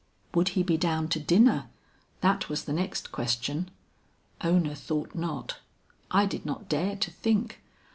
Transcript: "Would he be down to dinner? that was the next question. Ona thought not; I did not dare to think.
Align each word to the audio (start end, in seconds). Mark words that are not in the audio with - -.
"Would 0.33 0.49
he 0.57 0.63
be 0.63 0.77
down 0.77 1.09
to 1.09 1.19
dinner? 1.19 1.67
that 2.21 2.49
was 2.49 2.63
the 2.63 2.73
next 2.73 3.11
question. 3.11 3.69
Ona 4.43 4.73
thought 4.73 5.13
not; 5.13 5.59
I 6.09 6.25
did 6.25 6.43
not 6.43 6.67
dare 6.67 6.95
to 6.95 7.11
think. 7.11 7.61